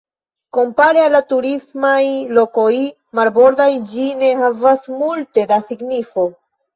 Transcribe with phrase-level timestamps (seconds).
[0.57, 1.99] Kompare al la turismaj
[2.37, 2.71] lokoj
[3.19, 6.27] marbordaj ĝi ne havas multe da signifo.